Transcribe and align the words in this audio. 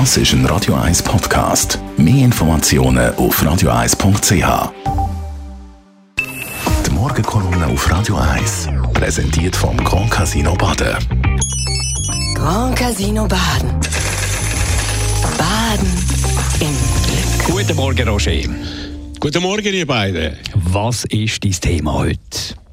Das 0.00 0.16
ist 0.16 0.32
ein 0.32 0.44
Radio 0.46 0.74
1 0.74 1.04
Podcast. 1.04 1.78
Mehr 1.96 2.24
Informationen 2.24 3.14
auf 3.14 3.40
radio1.ch. 3.40 4.72
Die 6.84 6.90
Morgenkolumne 6.90 7.68
auf 7.68 7.88
Radio 7.88 8.16
1 8.16 8.70
präsentiert 8.92 9.54
vom 9.54 9.76
Grand 9.76 10.10
Casino 10.10 10.56
Baden. 10.56 10.96
Grand 12.34 12.74
Casino 12.74 13.28
Baden. 13.28 13.70
Baden 15.38 15.88
im 16.58 16.74
Glück. 17.06 17.56
Guten 17.56 17.76
Morgen, 17.76 18.08
Roger. 18.08 18.32
Guten 19.20 19.42
Morgen, 19.42 19.72
ihr 19.72 19.86
beiden. 19.86 20.36
Was 20.54 21.04
ist 21.04 21.44
dein 21.44 21.52
Thema 21.52 21.92
heute? 21.92 22.63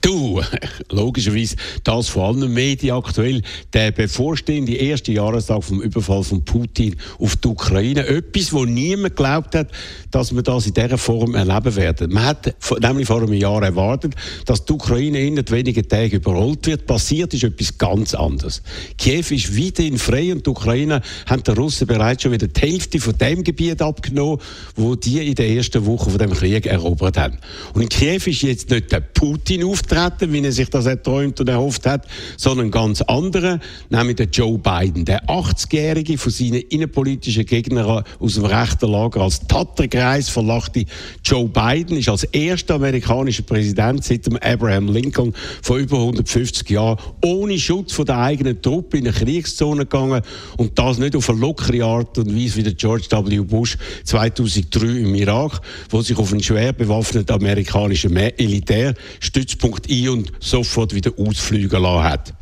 Du, 0.00 0.40
logischerweise 0.90 1.56
das 1.84 2.08
vor 2.08 2.28
allem 2.28 2.52
Medien 2.54 2.96
aktuell, 2.96 3.42
der 3.74 3.92
bevorstehende 3.92 4.72
erste 4.72 5.12
Jahrestag 5.12 5.62
vom 5.62 5.82
Überfall 5.82 6.24
von 6.24 6.42
Putin 6.42 6.96
auf 7.18 7.36
die 7.36 7.48
Ukraine. 7.48 8.06
Etwas, 8.06 8.52
wo 8.52 8.64
niemand 8.64 9.16
glaubt 9.16 9.54
hat, 9.54 9.68
dass 10.10 10.34
wir 10.34 10.42
das 10.42 10.66
in 10.66 10.74
dieser 10.74 10.96
Form 10.96 11.34
erleben 11.34 11.76
werden. 11.76 12.12
Man 12.12 12.24
hat 12.24 12.54
nämlich 12.80 13.06
vor 13.06 13.22
einem 13.22 13.34
Jahr 13.34 13.62
erwartet, 13.62 14.14
dass 14.46 14.64
die 14.64 14.72
Ukraine 14.72 15.20
in 15.20 15.36
wenigen 15.50 15.86
Tagen 15.86 16.16
überrollt 16.16 16.66
wird. 16.66 16.86
Passiert 16.86 17.34
ist 17.34 17.44
etwas 17.44 17.76
ganz 17.76 18.14
anderes. 18.14 18.62
Kiew 18.96 19.24
ist 19.30 19.56
weiterhin 19.56 19.98
frei 19.98 20.32
und 20.32 20.46
die 20.46 20.50
Ukraine 20.50 21.02
haben 21.26 21.42
den 21.42 21.54
Russen 21.54 21.86
bereits 21.86 22.22
schon 22.22 22.32
wieder 22.32 22.48
die 22.48 22.60
Hälfte 22.60 23.00
von 23.00 23.18
dem 23.18 23.44
Gebiet 23.44 23.82
abgenommen, 23.82 24.38
wo 24.76 24.94
die 24.94 25.26
in 25.26 25.34
der 25.34 25.48
ersten 25.48 25.84
Woche 25.84 26.08
von 26.08 26.18
dem 26.18 26.32
Krieg 26.32 26.64
erobert 26.66 27.18
haben. 27.18 27.38
Und 27.74 27.82
in 27.82 27.88
Kiew 27.90 28.22
ist 28.26 28.42
jetzt 28.42 28.70
nicht 28.70 28.90
der 28.90 29.00
Putin 29.00 29.64
auftreten, 29.64 29.89
auftreten, 29.90 30.32
wie 30.32 30.44
er 30.44 30.52
sich 30.52 30.70
das 30.70 30.86
erträumt 30.86 31.40
und 31.40 31.48
erhofft 31.48 31.86
hat, 31.86 32.06
sondern 32.36 32.70
ganz 32.70 33.02
andere, 33.02 33.60
nämlich 33.88 34.16
der 34.16 34.26
Joe 34.26 34.58
Biden, 34.58 35.04
der 35.04 35.26
80-jährige 35.26 36.18
von 36.18 36.32
seinen 36.32 36.62
innenpolitischen 36.62 37.44
Gegnern 37.44 38.04
aus 38.18 38.34
dem 38.34 38.44
rechten 38.44 38.90
Lager 38.90 39.22
als 39.22 39.40
Tatterkreis 39.46 40.28
verlachte 40.28 40.84
Joe 41.24 41.48
Biden 41.48 41.96
ist 41.96 42.08
als 42.08 42.24
erster 42.24 42.74
amerikanischer 42.74 43.42
Präsident 43.42 44.04
seit 44.04 44.26
dem 44.26 44.36
Abraham 44.36 44.88
Lincoln 44.88 45.34
vor 45.62 45.78
über 45.78 45.98
150 45.98 46.68
Jahren 46.70 46.98
ohne 47.24 47.58
Schutz 47.58 47.92
von 47.92 48.06
der 48.06 48.18
eigenen 48.18 48.60
Truppe 48.60 48.98
in 48.98 49.08
eine 49.08 49.16
Kriegszone 49.16 49.86
gegangen 49.86 50.22
und 50.56 50.78
das 50.78 50.98
nicht 50.98 51.16
auf 51.16 51.28
eine 51.30 51.40
lockere 51.40 51.84
Art 51.84 52.18
und 52.18 52.34
Weise 52.34 52.56
wie 52.56 52.62
der 52.62 52.74
George 52.74 53.06
W. 53.10 53.40
Bush 53.40 53.76
2003 54.04 54.86
im 54.86 55.14
Irak, 55.14 55.60
wo 55.88 56.02
sich 56.02 56.16
auf 56.16 56.32
einen 56.32 56.42
schwer 56.42 56.72
bewaffneten 56.72 57.34
amerikanischen 57.34 58.12
Militärstützpunkt 58.12 59.79
ein 59.88 60.08
und 60.08 60.32
sofort 60.40 60.94
wieder 60.94 61.12
ausfliegen 61.16 61.82
lassen 61.82 62.04
hat. 62.04 62.34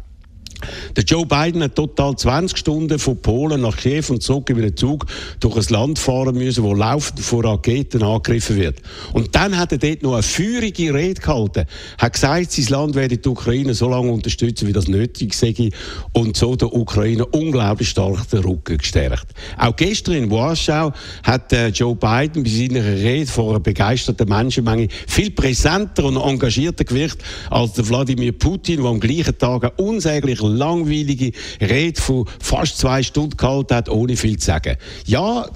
Der 0.97 1.05
Joe 1.05 1.27
Biden 1.27 1.63
hat 1.63 1.75
total 1.75 2.17
20 2.17 2.57
Stunden 2.59 2.99
von 2.99 3.21
Polen 3.21 3.61
nach 3.63 3.77
Kiew 3.77 4.05
und 4.09 4.23
zurück 4.23 4.51
über 4.51 4.63
den 4.63 4.77
Zug 4.77 5.07
durch 5.41 5.57
ein 5.57 5.73
Land 5.73 5.99
fahren 5.99 6.37
müssen, 6.37 6.65
wo 6.65 6.75
laufend 6.75 7.21
von 7.21 7.45
Raketen 7.45 8.03
angegriffen 8.03 8.57
wird. 8.57 8.83
Und 9.13 9.35
dann 9.35 9.57
hat 9.57 9.73
er 9.73 9.79
dort 9.79 10.03
noch 10.03 10.15
eine 10.15 10.23
feurige 10.23 10.95
Rede 10.95 11.21
gehalten, 11.21 11.65
hat 11.99 12.13
gesagt, 12.13 12.53
sein 12.53 12.67
Land 12.67 12.95
werde 12.95 13.19
die 13.19 13.29
Ukraine 13.29 13.75
so 13.75 13.89
lange 13.89 14.11
unterstützen, 14.11 14.69
wie 14.69 14.73
das 14.73 14.89
nötig 14.89 15.35
sei 15.35 15.71
und 16.13 16.37
so 16.37 16.57
der 16.57 16.73
Ukraine 16.73 17.25
unglaublich 17.27 17.89
stark 17.89 18.29
den 18.31 18.41
Rücken 18.41 18.79
gestärkt. 18.79 19.29
Auch 19.57 19.75
gestern 19.77 20.15
in 20.15 20.31
Warschau 20.31 20.93
hat 21.23 21.53
äh, 21.53 21.69
Joe 21.69 21.95
Biden 21.95 22.43
bei 22.43 22.51
seiner 22.51 22.85
Rede 22.85 23.31
vor 23.31 23.51
einer 23.51 23.61
begeisterten 23.61 24.29
Menschenmenge 24.29 24.89
viel 25.07 25.31
präsenter 25.31 26.05
und 26.05 26.17
engagierter 26.17 26.85
gewirkt 26.85 27.23
als 27.51 27.73
der 27.73 27.89
Wladimir 27.89 28.33
Putin, 28.33 28.83
der 28.83 28.91
am 28.91 29.01
gleichen 29.01 29.37
Tag 29.39 29.73
unsäglich 29.79 30.41
langweilige 30.59 31.33
Rede 31.61 32.01
von 32.01 32.27
fast 32.41 32.79
zwei 32.79 33.03
Stunden 33.03 33.37
gehalten 33.37 33.75
hat, 33.75 33.89
ohne 33.89 34.17
viel 34.17 34.39
zu 34.39 34.47
sagen. 34.47 34.77
Ja, 35.07 35.47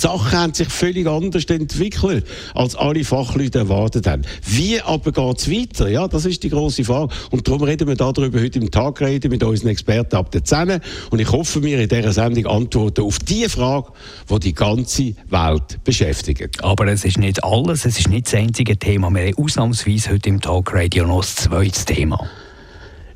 die 0.00 0.06
Sachen 0.06 0.32
haben 0.32 0.54
sich 0.54 0.68
völlig 0.68 1.06
anders 1.06 1.44
entwickelt, 1.44 2.26
als 2.54 2.74
alle 2.74 3.04
Fachleute 3.04 3.58
erwartet 3.58 4.06
haben. 4.06 4.22
Wie 4.46 4.80
aber 4.80 5.12
geht 5.12 5.38
es 5.38 5.50
weiter? 5.50 5.90
Ja, 5.90 6.08
das 6.08 6.24
ist 6.24 6.42
die 6.42 6.48
große 6.48 6.84
Frage. 6.84 7.12
Und 7.30 7.46
darum 7.46 7.64
reden 7.64 7.86
wir 7.86 7.96
darüber 7.96 8.40
heute 8.40 8.58
im 8.60 8.70
Tag 8.70 9.00
reden 9.02 9.30
mit 9.30 9.42
unseren 9.42 9.68
Experten 9.68 10.16
ab 10.16 10.30
der 10.30 10.42
10. 10.42 10.80
Und 11.10 11.18
ich 11.18 11.30
hoffe, 11.30 11.62
wir 11.62 11.78
in 11.80 11.88
dieser 11.88 12.12
Sendung 12.12 12.46
antworten 12.46 13.02
auf 13.02 13.18
die 13.18 13.46
Frage, 13.50 13.88
die 14.30 14.38
die 14.40 14.54
ganze 14.54 15.14
Welt 15.28 15.84
beschäftigt. 15.84 16.64
Aber 16.64 16.86
es 16.86 17.04
ist 17.04 17.18
nicht 17.18 17.44
alles, 17.44 17.84
es 17.84 17.98
ist 17.98 18.08
nicht 18.08 18.26
das 18.26 18.34
einzige 18.34 18.78
Thema. 18.78 19.10
Wir 19.10 19.26
haben 19.26 19.44
ausnahmsweise 19.44 20.12
heute 20.12 20.30
im 20.30 20.40
Talk 20.40 20.72
Radio 20.72 21.06
noch 21.06 21.20
das 21.20 21.34
zweite 21.36 21.84
Thema. 21.84 22.26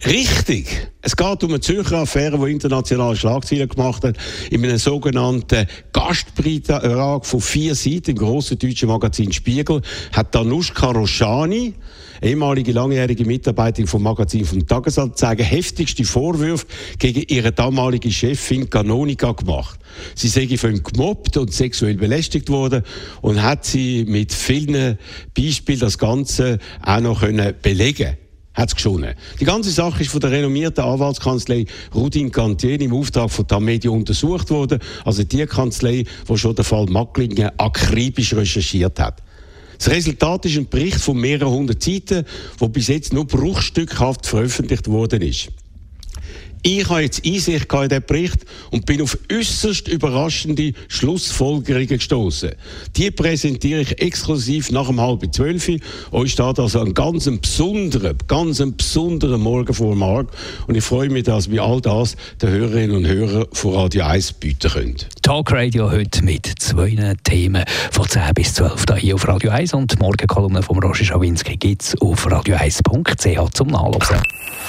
Richtig. 0.06 0.66
Es 1.00 1.16
geht 1.16 1.44
um 1.44 1.50
eine 1.50 1.60
Zürcher 1.60 2.00
Affäre, 2.00 2.38
die 2.38 2.52
internationale 2.52 3.16
Schlagzeilen 3.16 3.68
gemacht 3.68 4.04
hat, 4.04 4.16
in 4.50 4.62
einem 4.62 4.76
sogenannten 4.76 5.66
Gastbeitrag 5.94 7.24
von 7.24 7.40
vier 7.40 7.74
Seiten 7.74 8.10
im 8.10 8.16
grossen 8.16 8.58
deutschen 8.58 8.88
Magazin 8.88 9.32
Spiegel 9.32 9.80
hat 10.12 10.34
Danushka 10.34 10.90
Roshani, 10.90 11.72
ehemalige 12.20 12.72
langjährige 12.72 13.24
Mitarbeiterin 13.24 13.86
vom 13.86 14.02
Magazin 14.02 14.44
vom 14.44 14.66
Tagesanzeiger, 14.66 15.44
heftigste 15.44 16.04
Vorwürfe 16.04 16.66
gegen 16.98 17.24
ihre 17.28 17.52
damalige 17.52 18.10
Chefin 18.10 18.68
Canonica 18.68 19.32
gemacht. 19.32 19.80
Sie 20.14 20.28
sei 20.28 20.54
von 20.58 20.74
ihm 20.74 20.82
gemobbt 20.82 21.38
und 21.38 21.50
sexuell 21.50 21.94
belästigt 21.94 22.50
worden 22.50 22.82
und 23.22 23.42
hat 23.42 23.64
sie 23.64 24.04
mit 24.06 24.34
vielen 24.34 24.98
Beispielen 25.34 25.80
das 25.80 25.96
Ganze 25.96 26.58
auch 26.82 27.00
noch 27.00 27.20
können 27.20 27.54
belegen 27.62 28.18
hat 28.54 28.68
es 28.68 28.74
geschonnen. 28.74 29.14
Die 29.40 29.44
ganze 29.44 29.70
Sache 29.70 30.02
ist 30.02 30.10
von 30.10 30.20
der 30.20 30.30
renommierten 30.30 30.84
Anwaltskanzlei 30.84 31.66
Rudin 31.94 32.30
Cantier 32.30 32.80
im 32.80 32.94
Auftrag 32.94 33.30
von 33.30 33.46
Tamedia 33.46 33.90
untersucht 33.90 34.50
worden. 34.50 34.78
Also 35.04 35.24
die 35.24 35.44
Kanzlei, 35.46 36.04
die 36.28 36.38
schon 36.38 36.54
den 36.54 36.64
Fall 36.64 36.86
Macklingen 36.86 37.50
akribisch 37.58 38.34
recherchiert 38.34 38.98
hat. 39.00 39.22
Das 39.78 39.90
Resultat 39.90 40.46
ist 40.46 40.56
ein 40.56 40.68
Bericht 40.68 41.00
von 41.00 41.16
mehreren 41.16 41.52
hundert 41.52 41.82
Seiten, 41.82 42.24
der 42.60 42.68
bis 42.68 42.88
jetzt 42.88 43.12
nur 43.12 43.26
bruchstückhaft 43.26 44.26
veröffentlicht 44.26 44.88
worden 44.88 45.22
ist. 45.22 45.48
Ich 46.66 46.88
habe 46.88 47.02
jetzt 47.02 47.26
Einsicht 47.26 47.70
in 47.70 47.88
diesen 47.88 48.06
Bericht 48.06 48.46
und 48.70 48.86
bin 48.86 49.02
auf 49.02 49.18
äußerst 49.30 49.86
überraschende 49.86 50.72
Schlussfolgerungen 50.88 51.88
gestoßen. 51.88 52.52
Die 52.96 53.10
präsentiere 53.10 53.82
ich 53.82 54.00
exklusiv 54.00 54.70
nach 54.70 54.88
um 54.88 54.98
halb 54.98 55.30
zwölf. 55.34 55.68
Euch 56.10 56.32
steht 56.32 56.58
also 56.58 56.80
ein 56.80 56.94
ganz 56.94 57.28
besonderer, 57.38 58.14
ganz 58.26 58.62
besonderer 58.78 59.36
Morgen 59.36 59.74
vor 59.74 59.94
Markt. 59.94 60.34
Und 60.66 60.74
ich 60.74 60.84
freue 60.84 61.10
mich, 61.10 61.24
dass 61.24 61.50
wir 61.50 61.62
all 61.62 61.82
das 61.82 62.16
den 62.40 62.48
Hörerinnen 62.48 62.96
und 62.96 63.06
Hörern 63.06 63.44
von 63.52 63.74
Radio 63.74 64.04
1 64.04 64.32
bieten 64.32 64.70
können. 64.70 64.96
Talk 65.24 65.52
Radio 65.52 65.90
heute 65.90 66.22
mit 66.22 66.44
zwei 66.58 67.14
Themen 67.24 67.64
von 67.90 68.06
10 68.06 68.34
bis 68.34 68.52
12 68.52 68.84
hier 68.98 69.14
auf 69.14 69.26
Radio 69.26 69.52
1 69.52 69.72
und 69.72 69.90
die 69.90 69.96
Morgenkolumne 69.96 70.62
von 70.62 70.78
Roger 70.80 71.02
Schawinski 71.02 71.56
gibt 71.56 71.82
es 71.82 71.98
auf 72.02 72.26
radio1.ch 72.26 73.54
zum 73.54 73.68
Nachlesen. 73.68 74.22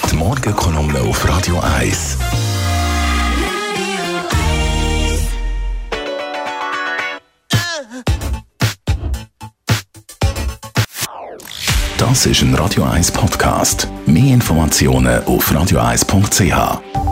Die 0.09 0.15
Morgenkolumne 0.15 1.01
auf 1.01 1.27
Radio 1.27 1.59
1. 1.59 2.17
Das 11.97 12.25
ist 12.25 12.41
ein 12.43 12.55
Radio 12.55 12.85
1 12.85 13.11
Podcast. 13.11 13.89
Mehr 14.05 14.33
Informationen 14.33 15.21
auf 15.25 15.51
radio1.ch. 15.51 17.04